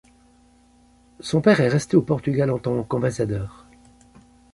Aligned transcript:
Son 1.19 1.41
père 1.41 1.59
est 1.61 1.67
resté 1.67 1.95
au 1.95 2.01
Portugal 2.01 2.49
en 2.49 2.57
tant 2.57 2.81
qu'ambassadeur. 2.81 3.67